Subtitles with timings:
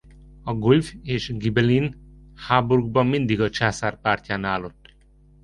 [0.45, 1.95] A guelf és ghibellin
[2.35, 4.93] háborúkban mindig a császár pártján állott.